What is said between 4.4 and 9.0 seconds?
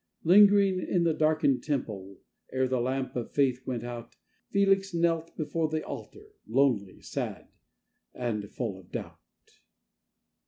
Felix knelt before the altar, lonely, sad, and full of